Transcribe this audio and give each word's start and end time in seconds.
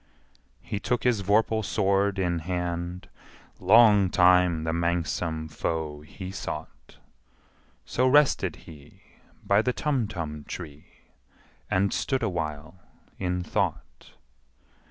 He 0.63 0.79
took 0.79 1.03
his 1.03 1.21
vorpal 1.21 1.63
sword 1.63 2.17
in 2.17 2.39
hand: 2.39 3.07
Long 3.59 4.09
time 4.09 4.63
the 4.63 4.73
manxome 4.73 5.47
foe 5.47 6.01
he 6.01 6.31
sought 6.31 6.97
So 7.85 8.07
rested 8.07 8.55
he 8.65 9.03
by 9.45 9.61
the 9.61 9.73
Tumtum 9.73 10.45
tree, 10.47 11.01
And 11.69 11.93
stood 11.93 12.23
awhile 12.23 12.79
in 13.19 13.43
thought. 13.43 14.13